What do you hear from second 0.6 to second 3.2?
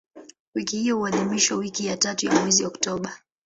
hiyo huadhimishwa wiki ya tatu ya mwezi Oktoba.